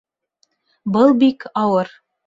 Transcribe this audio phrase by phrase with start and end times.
[0.97, 1.97] Был бик ауыр.